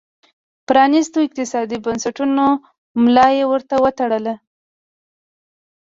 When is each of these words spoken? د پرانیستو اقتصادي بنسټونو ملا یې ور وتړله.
د 0.03 0.03
پرانیستو 0.67 1.17
اقتصادي 1.27 1.77
بنسټونو 1.85 2.45
ملا 3.03 3.27
یې 3.37 3.43
ور 3.51 3.61
وتړله. 3.83 4.35